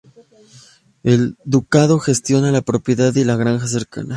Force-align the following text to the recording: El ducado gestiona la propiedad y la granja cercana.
El 1.03 1.37
ducado 1.45 1.99
gestiona 1.99 2.49
la 2.51 2.63
propiedad 2.63 3.13
y 3.13 3.23
la 3.23 3.35
granja 3.35 3.67
cercana. 3.67 4.09